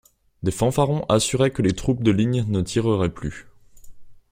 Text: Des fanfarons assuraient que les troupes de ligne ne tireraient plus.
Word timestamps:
Des 0.41 0.49
fanfarons 0.49 1.05
assuraient 1.09 1.51
que 1.51 1.61
les 1.61 1.73
troupes 1.75 2.01
de 2.01 2.09
ligne 2.09 2.43
ne 2.47 2.61
tireraient 2.63 3.13
plus. 3.13 3.45